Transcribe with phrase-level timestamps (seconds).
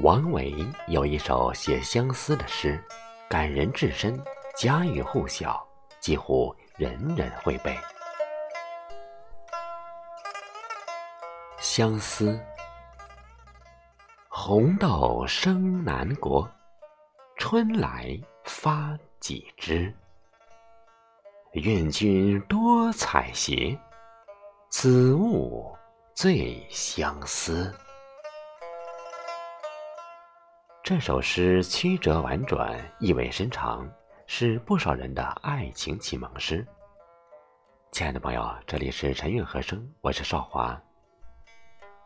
[0.00, 0.54] 王维
[0.86, 2.80] 有一首写相思的诗，
[3.28, 4.16] 感人至深，
[4.56, 5.66] 家喻户晓，
[5.98, 7.76] 几乎人人会背。
[11.58, 12.40] 相思，
[14.28, 16.48] 红豆生南国，
[17.36, 19.92] 春来发几枝。
[21.54, 23.76] 愿君多采撷，
[24.70, 25.76] 此物
[26.14, 27.74] 最相思。
[30.88, 33.86] 这首诗曲折婉转，意味深长，
[34.26, 36.66] 是不少人的爱情启蒙诗。
[37.92, 40.82] 亲爱的朋友，这里是陈韵和声，我是少华。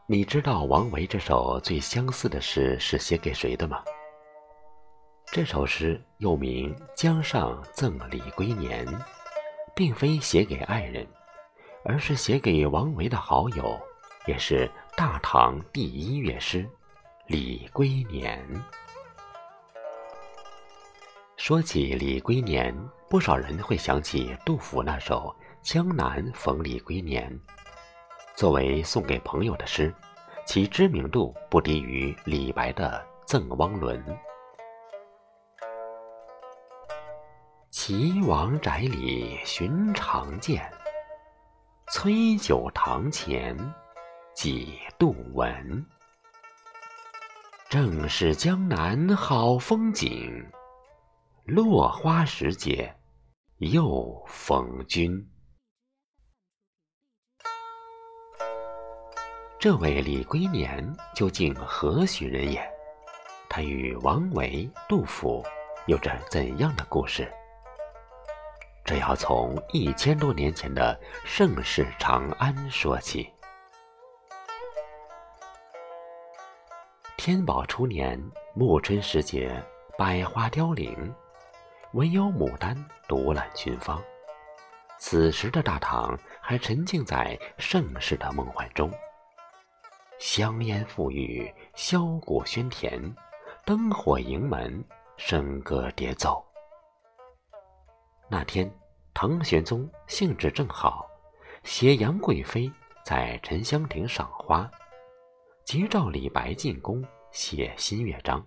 [0.08, 3.84] 你知道王维这首最相似的诗是写给谁的吗？
[5.27, 8.84] 这首诗又名《江上赠李龟年》，
[9.77, 11.06] 并非写给爱人，
[11.84, 13.78] 而是写给王维的好友，
[14.27, 16.69] 也是大唐第一乐师。
[17.27, 18.45] 李龟年。
[21.37, 22.77] 说起李龟年，
[23.09, 27.31] 不少人会想起杜甫那首《江南逢李龟年》。
[28.37, 29.95] 作为送给朋友的诗，
[30.45, 34.05] 其知名度不低于李白的《赠汪伦》。
[37.70, 40.69] 岐王宅里寻常见，
[41.92, 43.57] 崔九堂前
[44.34, 45.86] 几度闻。
[47.73, 50.47] 正是江南好风景，
[51.47, 52.95] 落花时节
[53.61, 55.27] 又逢君。
[59.59, 62.62] 这位李龟年究竟何许人也？
[63.48, 65.42] 他与王维、杜甫
[65.86, 67.27] 有着怎样的故事？
[68.84, 73.33] 这要从一千多年前的盛世长安说起。
[77.25, 78.20] 天宝初年，
[78.52, 79.48] 暮春时节，
[79.96, 81.14] 百花凋零，
[81.92, 82.77] 唯有牡丹
[83.07, 84.02] 独揽群芳。
[84.98, 88.91] 此时的大唐还沉浸在盛世的梦幻中，
[90.19, 93.01] 香烟馥郁，箫鼓喧天，
[93.64, 94.85] 灯火盈门，
[95.17, 96.45] 笙歌叠奏。
[98.29, 98.69] 那天，
[99.14, 101.07] 唐玄宗兴致正好，
[101.63, 102.69] 携杨贵妃
[103.05, 104.69] 在沉香亭赏花。
[105.64, 107.02] 急召李白进宫
[107.33, 108.47] 写新乐章，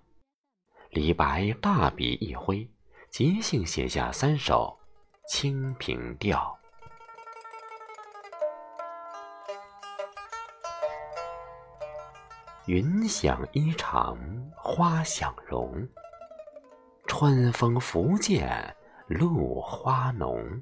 [0.91, 2.69] 李白大笔一挥，
[3.09, 4.77] 即兴写下三首
[5.31, 6.55] 《清平调》：
[12.71, 14.15] 云想衣裳
[14.55, 15.89] 花想容，
[17.07, 18.75] 春风拂槛
[19.07, 20.61] 露花浓。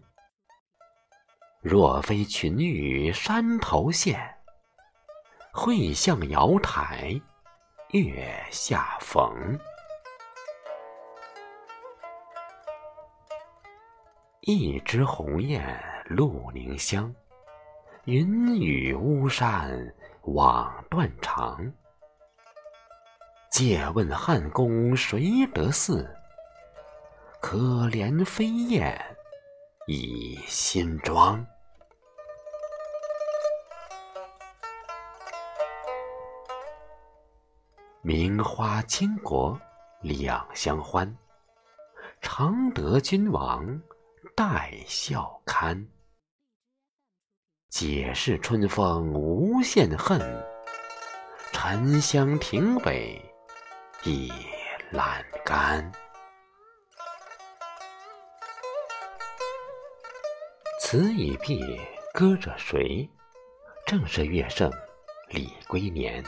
[1.61, 4.29] 若非群玉山头见。
[5.55, 7.21] 会向瑶台
[7.99, 9.59] 月下逢，
[14.41, 17.13] 一枝红艳露凝香，
[18.05, 19.93] 云雨巫山
[20.23, 21.71] 枉断肠。
[23.51, 26.09] 借问汉宫谁得似？
[27.39, 27.59] 可
[27.91, 28.99] 怜飞燕
[29.85, 31.45] 倚新妆。
[38.05, 39.57] 名花倾国
[40.01, 41.17] 两相欢，
[42.19, 43.81] 常得君王
[44.35, 45.87] 带笑看。
[47.69, 50.19] 解释春风无限恨，
[51.53, 53.23] 沉香亭北
[54.03, 54.29] 倚
[54.91, 55.89] 阑干。
[60.81, 61.79] 此已毕，
[62.13, 63.09] 歌者谁？
[63.87, 64.69] 正是乐圣
[65.29, 66.21] 李龟年。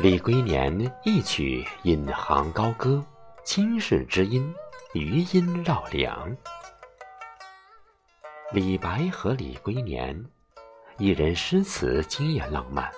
[0.00, 3.00] 李龟年一曲引吭高歌，
[3.44, 4.52] 倾世之音，
[4.92, 6.36] 余音绕梁。
[8.50, 10.20] 李白和李龟年，
[10.98, 12.90] 一人诗词惊艳浪漫，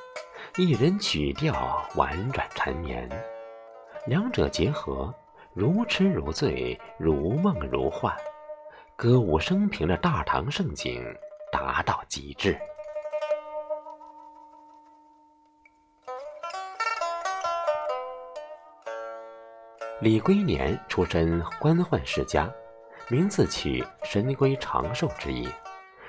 [0.56, 3.06] 一人曲调婉转缠绵，
[4.06, 5.14] 两者结合，
[5.52, 8.16] 如痴如醉，如梦如幻，
[8.96, 11.04] 歌舞升平的大唐盛景
[11.52, 12.58] 达到极致。
[19.98, 22.52] 李龟年出身官宦世家，
[23.08, 25.48] 名字取神龟长寿之意，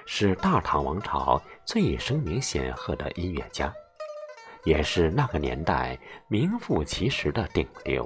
[0.06, 3.74] 是大唐王朝最声名显赫的音乐家，
[4.66, 5.98] 也是那个年代
[6.28, 8.06] 名副其实的顶流。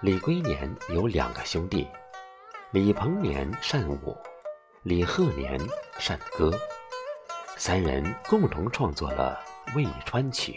[0.00, 1.88] 李龟年有两个兄弟，
[2.70, 4.16] 李鹏年善舞，
[4.84, 5.58] 李鹤年
[5.98, 6.52] 善歌，
[7.56, 9.40] 三人共同创作了
[9.76, 10.52] 《渭川曲》。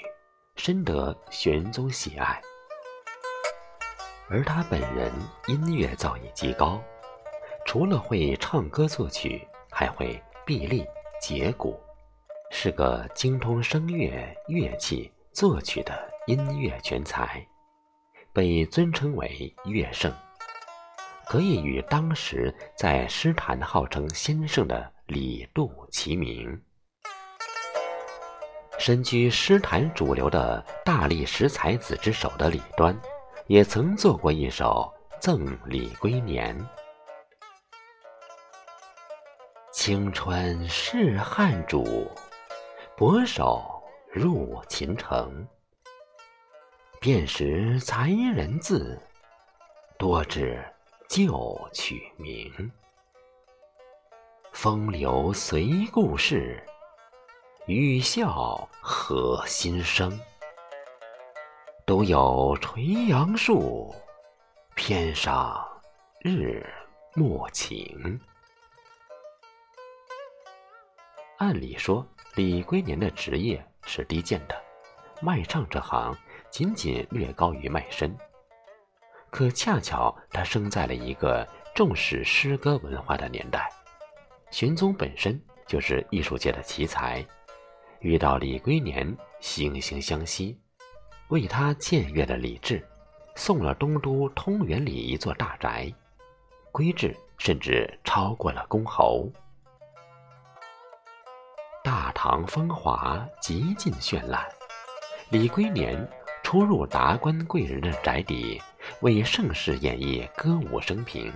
[0.58, 2.40] 深得玄宗喜爱。
[4.32, 5.12] 而他本人
[5.48, 6.82] 音乐造诣极高，
[7.66, 10.86] 除了会唱歌作曲，还会臂力
[11.22, 11.78] 节鼓，
[12.50, 17.46] 是个精通声乐、乐器、作曲的音乐全才，
[18.32, 20.10] 被尊称为乐圣，
[21.26, 26.58] 可以与当时在诗坛号称先生的李杜齐名。
[28.80, 32.98] 身居诗坛主流的大历十才子之首的李端。
[33.52, 34.90] 也曾做过一首
[35.20, 36.58] 《赠李龟年》：
[39.74, 42.10] 青春是汉主，
[42.96, 45.46] 博手入秦城。
[47.02, 48.98] 便识才人字，
[50.00, 50.64] 多知
[51.10, 52.72] 旧曲名。
[54.54, 56.66] 风流随故事，
[57.66, 60.18] 语笑和心声。
[61.92, 63.94] 独有垂杨树，
[64.76, 65.62] 偏上
[66.22, 66.66] 日
[67.16, 68.18] 暮晴。
[71.38, 74.56] 按理说，李龟年的职业是低贱的，
[75.22, 76.18] 卖唱这行
[76.50, 78.16] 仅仅略高于卖身。
[79.30, 81.46] 可恰巧他生在了一个
[81.76, 83.70] 重视诗歌文化的年代，
[84.50, 87.22] 玄宗本身就是艺术界的奇才，
[88.00, 90.58] 遇到李龟年，惺惺相惜。
[91.32, 92.86] 为他僭越了礼制，
[93.36, 95.90] 送了东都通元里一座大宅，
[96.74, 99.30] 规制甚至超过了公侯。
[101.82, 104.46] 大唐风华极尽绚烂，
[105.30, 106.06] 李龟年
[106.44, 108.62] 出入达官贵人的宅邸，
[109.00, 111.34] 为盛世演绎歌舞升平。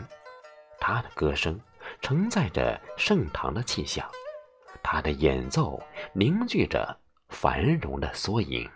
[0.77, 1.57] 他的歌声
[2.01, 4.05] 承载着盛唐的气象，
[4.83, 5.81] 他的演奏
[6.11, 6.97] 凝聚着
[7.29, 8.69] 繁荣的缩影。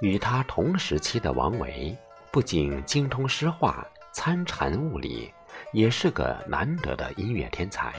[0.00, 1.96] 与他同时期的王维，
[2.30, 5.32] 不仅精通诗画、参禅悟理，
[5.72, 7.92] 也是个难得的音乐天才。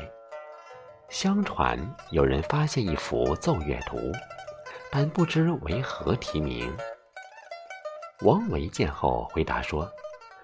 [1.09, 1.77] 相传
[2.11, 3.97] 有人发现一幅奏乐图，
[4.91, 6.71] 但不知为何题名。
[8.21, 9.91] 王维见后回答说：“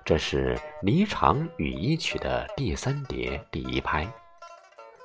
[0.04, 4.08] 这是《霓裳羽衣曲》的第三叠第一拍，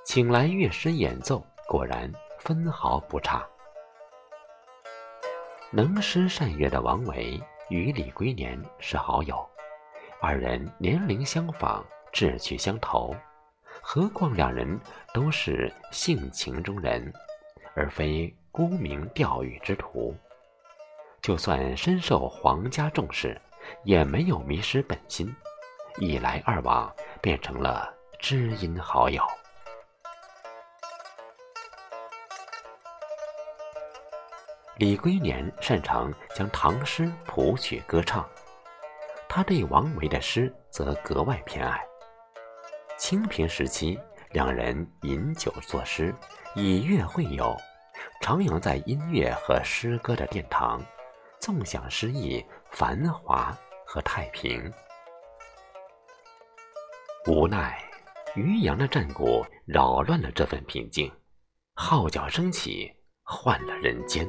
[0.05, 3.47] 请来乐师演奏，果然分毫不差。”
[5.72, 9.49] 能诗善乐的王维与李龟年是好友，
[10.20, 13.14] 二人年龄相仿，志趣相投，
[13.81, 14.76] 何况两人
[15.14, 17.12] 都是性情中人，
[17.76, 20.12] 而非沽名钓誉之徒。
[21.22, 23.40] 就算深受皇家重视，
[23.84, 25.32] 也没有迷失本心，
[25.99, 29.23] 一来二往变成了知音好友。
[34.81, 38.27] 李龟年擅长将唐诗谱曲歌唱，
[39.29, 41.79] 他对王维的诗则格外偏爱。
[42.97, 44.00] 清平时期，
[44.31, 46.15] 两人饮酒作诗，
[46.55, 47.55] 以乐会友，
[48.23, 50.83] 徜徉在音乐和诗歌的殿堂，
[51.38, 53.55] 纵享诗意、繁华
[53.85, 54.73] 和太平。
[57.26, 57.78] 无奈，
[58.35, 61.12] 渔阳的战鼓扰乱了这份平静，
[61.75, 62.90] 号角升起，
[63.25, 64.26] 换了人间。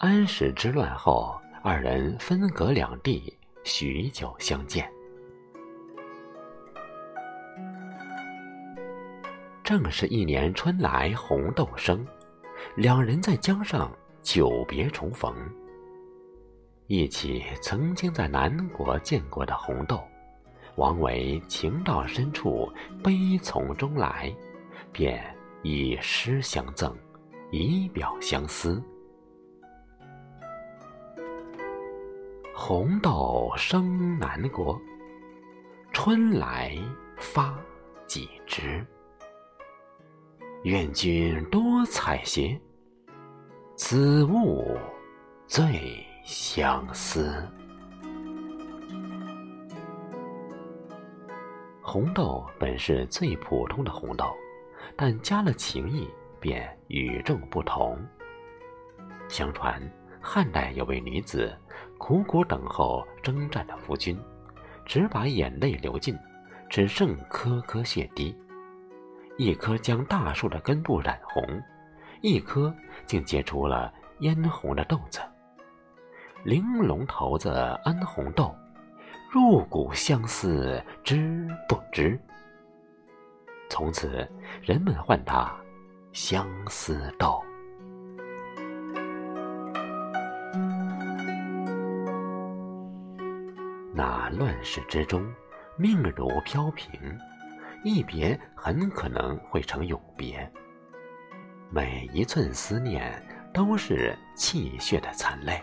[0.00, 4.90] 安史之乱后，二人分隔两地，许久相见。
[9.62, 12.02] 正是一年春来红豆生，
[12.76, 15.34] 两人在江上久别重逢。
[16.86, 20.02] 忆起曾经在南国见过的红豆，
[20.76, 22.72] 王维情到深处
[23.04, 24.34] 悲从中来，
[24.92, 25.22] 便
[25.62, 26.96] 以诗相赠，
[27.50, 28.82] 以表相思。
[32.72, 34.80] 红豆生南国，
[35.92, 36.78] 春来
[37.16, 37.58] 发
[38.06, 38.86] 几枝。
[40.62, 42.56] 愿君多采撷，
[43.74, 44.78] 此物
[45.48, 47.44] 最相思。
[51.82, 54.32] 红豆本是最普通的红豆，
[54.94, 56.08] 但加了情意，
[56.38, 57.98] 便与众不同。
[59.28, 59.82] 相传。
[60.22, 61.50] 汉代有位女子，
[62.00, 64.18] 苦苦等候征战的夫君，
[64.86, 66.18] 只把眼泪流尽，
[66.68, 68.34] 只剩颗颗血滴。
[69.36, 71.44] 一颗将大树的根部染红，
[72.22, 75.20] 一颗竟结出了嫣红的豆子。
[76.42, 77.50] 玲珑头子
[77.84, 78.56] 安红豆，
[79.30, 82.18] 入骨相思知不知？
[83.68, 84.26] 从此
[84.62, 85.54] 人们唤它
[86.12, 87.44] 相思豆。
[94.00, 95.30] 那乱世之中，
[95.76, 96.98] 命如飘萍，
[97.84, 100.50] 一别很可能会成永别。
[101.68, 105.62] 每一寸思念都是泣血的惨泪，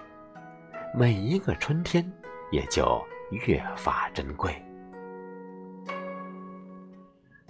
[0.94, 2.08] 每一个春天
[2.51, 4.56] 也就越发珍贵。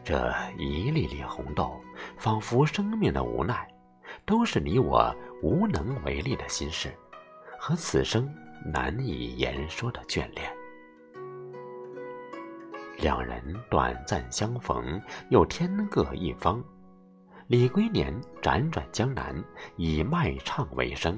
[0.06, 1.77] 这一粒粒红豆，
[2.15, 3.67] 仿佛生命的无奈，
[4.25, 5.13] 都是你我
[5.44, 6.98] 无能为力的心事，
[7.60, 10.50] 和此生难以言说的眷恋。
[12.99, 14.99] 两人短暂相逢，
[15.29, 16.63] 又天各一方。
[17.47, 19.41] 李龟年辗转江南，
[19.75, 21.15] 以卖唱为生；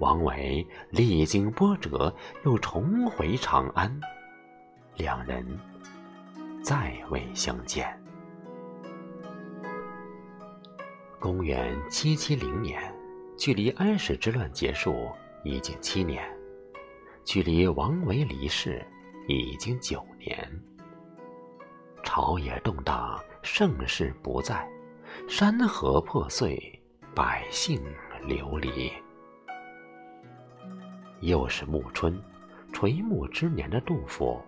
[0.00, 2.12] 王维历经波折，
[2.44, 4.00] 又重回长安。
[4.96, 5.46] 两人
[6.62, 7.98] 再未相见。
[11.20, 12.92] 公元七七零年，
[13.38, 15.08] 距离安史之乱结束
[15.44, 16.22] 已经七年，
[17.24, 18.84] 距离王维离世
[19.28, 20.62] 已经九年。
[22.14, 24.68] 朝野动荡，盛世不在，
[25.26, 26.78] 山河破碎，
[27.14, 27.82] 百姓
[28.26, 28.92] 流离。
[31.20, 32.22] 又是暮春，
[32.70, 34.38] 垂暮之年的杜甫，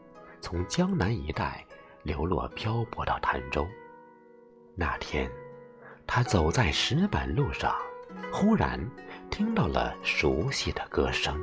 [0.43, 1.65] 从江南一带
[2.03, 3.67] 流落漂泊到潭州。
[4.75, 5.31] 那天，
[6.07, 7.75] 他走在石板路上，
[8.31, 8.79] 忽然
[9.31, 11.43] 听到了熟悉的歌声。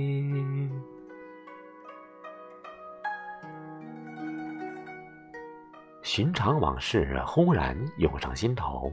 [6.13, 8.91] 寻常往事忽然涌上心头，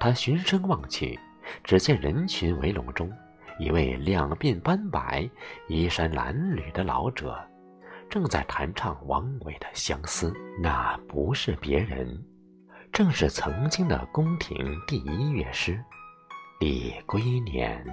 [0.00, 1.20] 他循声望去，
[1.62, 3.12] 只见人群围拢中，
[3.58, 5.28] 一位两鬓斑白、
[5.68, 7.38] 衣衫褴褛的老者，
[8.08, 10.30] 正在弹唱王维的《相思》。
[10.58, 12.24] 那不是别人，
[12.90, 15.78] 正是曾经的宫廷第一乐师
[16.58, 17.84] 李龟年。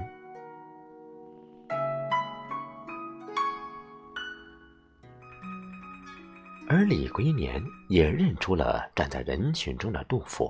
[6.70, 10.50] 而李龟年也认出了站在人群中的杜甫，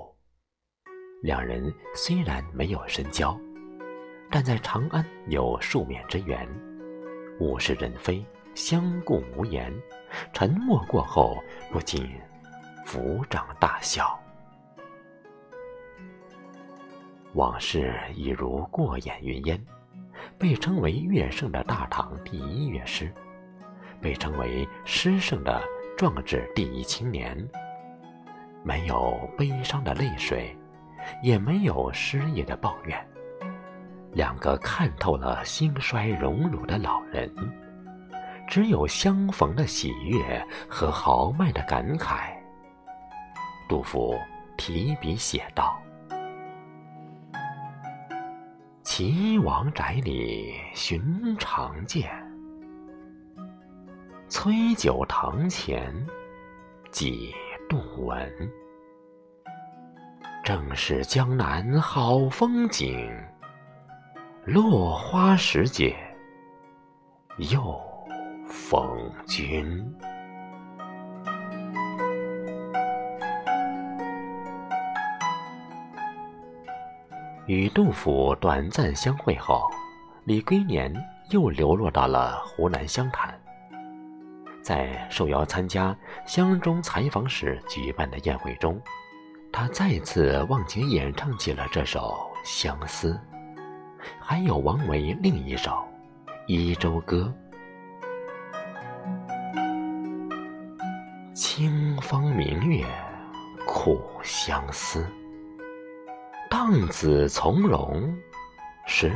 [1.22, 3.38] 两人虽然没有深交，
[4.30, 6.48] 但在长安有数面之缘，
[7.40, 9.72] 物是人非，相顾无言，
[10.32, 11.36] 沉默过后
[11.72, 12.08] 不禁
[12.86, 14.18] 抚掌大笑。
[17.34, 19.60] 往事已如过眼云烟，
[20.38, 23.12] 被称为乐圣的大唐第一乐师，
[24.00, 25.60] 被称为诗圣的。
[25.96, 27.36] 壮志第一青年，
[28.64, 30.56] 没有悲伤的泪水，
[31.22, 33.06] 也没有失业的抱怨。
[34.12, 37.32] 两个看透了兴衰荣辱的老人，
[38.48, 42.32] 只有相逢的喜悦和豪迈的感慨。
[43.68, 44.18] 杜甫
[44.56, 45.80] 提笔写道
[48.82, 52.10] ：“岐王宅里寻常见。”
[54.28, 55.94] 崔九堂前
[56.90, 57.34] 几
[57.68, 58.50] 度闻，
[60.42, 63.10] 正是江南好风景。
[64.44, 65.96] 落花时节
[67.36, 67.80] 又
[68.46, 69.94] 逢君。
[77.46, 79.62] 与杜甫短暂相会后，
[80.24, 80.92] 李龟年
[81.30, 83.33] 又流落到了湖南湘潭。
[84.64, 85.94] 在受邀参加
[86.26, 88.80] 湘中采访时举办的宴会中，
[89.52, 93.12] 他再次忘情演唱起了这首《相思》，
[94.18, 95.70] 还有王维另一首
[96.46, 97.30] 《伊州歌》
[101.36, 102.86] ：“清风明月
[103.66, 105.06] 苦相思，
[106.48, 108.16] 荡子从容
[108.86, 109.12] 十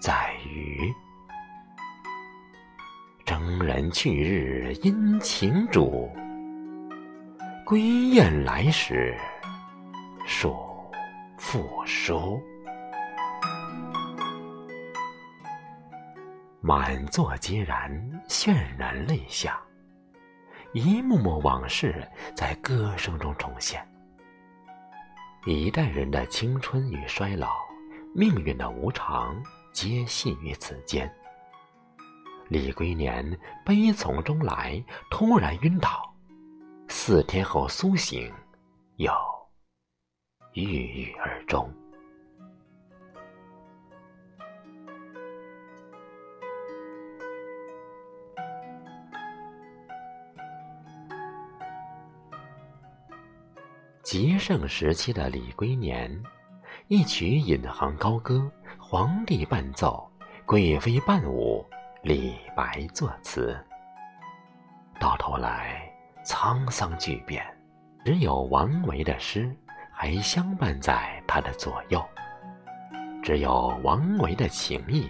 [0.00, 0.90] 载余。”
[3.48, 6.06] 征人去日殷勤主，
[7.64, 9.16] 归雁来时
[10.26, 10.54] 数
[11.38, 12.38] 复书。
[16.60, 17.90] 满座皆然，
[18.28, 19.58] 渲然泪下，
[20.74, 23.82] 一幕幕往事在歌声中重现。
[25.46, 27.56] 一代人的青春与衰老，
[28.14, 31.10] 命运的无常，皆系于此间。
[32.48, 36.14] 李龟年悲从中来，突然晕倒，
[36.88, 38.32] 四天后苏醒，
[38.96, 39.12] 又
[40.54, 41.70] 郁郁而终。
[54.02, 56.22] 极盛时期的李龟年，
[56.86, 60.10] 一曲引吭高歌，皇帝伴奏，
[60.46, 61.62] 贵妃伴舞，
[62.08, 63.54] 李白作词。
[64.98, 65.92] 到头来
[66.24, 67.44] 沧桑巨变，
[68.02, 69.54] 只有王维的诗
[69.92, 72.02] 还相伴在他的左右，
[73.22, 75.06] 只有王维的情谊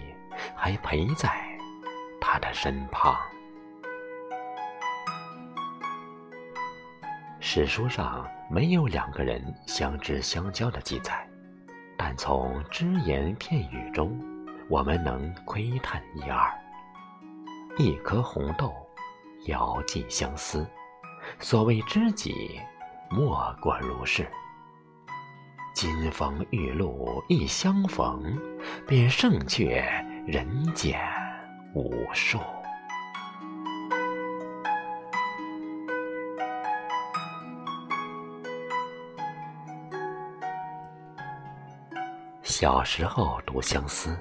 [0.53, 1.31] 还陪在
[2.19, 3.17] 他的身旁。
[7.39, 11.25] 史书上没有两个人相知相交的记载，
[11.97, 14.19] 但从只言片语中，
[14.69, 16.58] 我们能窥探一二。
[17.79, 18.75] 一颗红豆，
[19.45, 20.67] 遥寄相思。
[21.39, 22.59] 所谓知己，
[23.09, 24.29] 莫过如是。
[25.73, 28.37] 金风玉露一相逢，
[28.85, 29.81] 便胜却
[30.27, 30.99] 人间
[31.73, 32.37] 无数。
[42.43, 44.19] 小时候读相思，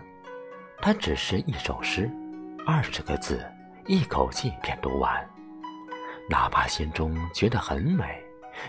[0.81, 2.09] 它只是一首诗，
[2.71, 3.51] 二十个字，
[3.87, 5.27] 一口气便读完。
[6.29, 8.23] 哪怕心中觉得很美，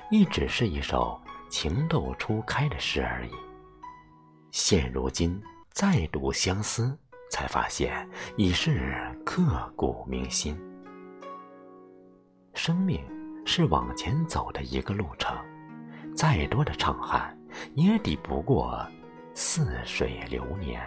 [0.10, 3.32] 亦只是一首情窦初开的诗而已。
[4.52, 5.38] 现如今
[5.74, 6.98] 再读相思，
[7.30, 10.58] 才发现已是刻骨铭心。
[12.54, 13.04] 生命
[13.46, 15.38] 是往前走的一个路程，
[16.16, 17.38] 再多的畅汉，
[17.74, 18.82] 也抵不过。
[19.34, 20.82] 似水流年，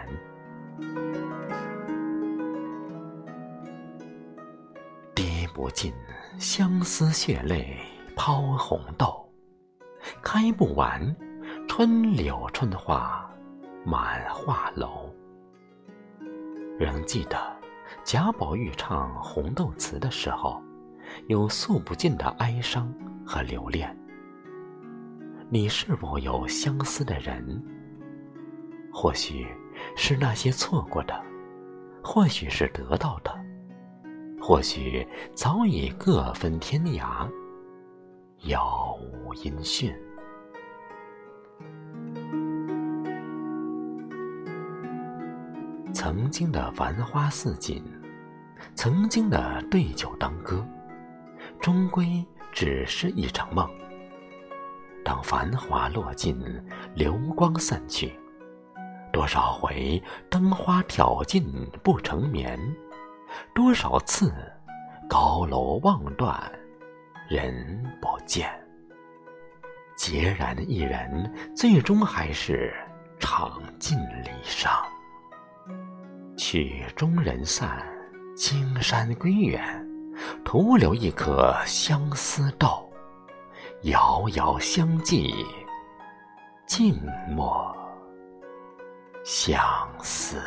[5.53, 5.93] 不尽
[6.39, 7.77] 相思血泪
[8.15, 9.23] 抛红豆，
[10.21, 11.15] 开不完
[11.67, 13.29] 春柳春花
[13.85, 15.13] 满画楼。
[16.79, 17.37] 仍记得
[18.03, 20.61] 贾宝玉唱《红豆词》的时候，
[21.27, 22.91] 有诉不尽的哀伤
[23.25, 23.95] 和留恋。
[25.49, 27.63] 你是否有相思的人？
[28.91, 29.47] 或许
[29.95, 31.23] 是那些错过的，
[32.03, 33.42] 或许是得到的，
[34.45, 37.25] 或许早已各分天涯，
[38.41, 39.95] 杳无音讯。
[45.93, 47.81] 曾经的繁花似锦，
[48.75, 50.61] 曾经的对酒当歌，
[51.61, 52.05] 终归
[52.51, 53.65] 只是一场梦。
[55.05, 56.37] 当繁华落尽，
[56.95, 58.11] 流光散去。
[59.13, 61.45] 多少回灯花挑尽
[61.81, 62.59] 不成眠，
[63.53, 64.33] 多少次
[65.07, 66.51] 高楼望断
[67.29, 68.49] 人不见。
[69.95, 72.73] 孑然一人，最终还是
[73.19, 74.69] 尝尽离殇。
[76.35, 77.85] 曲终人散，
[78.35, 79.61] 青山归远，
[80.43, 82.91] 徒留一颗相思豆，
[83.83, 85.31] 遥遥相寄，
[86.65, 87.71] 静默。
[89.23, 90.41] 相思。